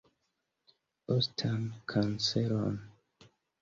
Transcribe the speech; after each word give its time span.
Ostan 1.15 1.63
kanceron. 1.95 2.85